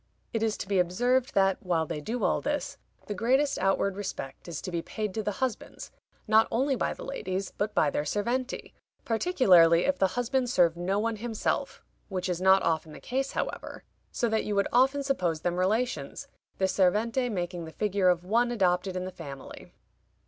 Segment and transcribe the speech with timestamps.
[0.33, 4.47] It is to be observed, that while they do all this, the greatest outward respect
[4.47, 5.91] is to be paid to the husbands,
[6.27, 8.73] not only by the ladies, but by their serventi,
[9.05, 13.83] particularly if the husband serve no one himself (which is not often the case, however),
[14.11, 16.27] so that you would often suppose them relations,
[16.57, 19.71] the servente making the figure of one adopted in the family.